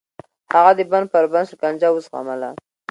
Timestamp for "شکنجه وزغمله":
1.51-2.49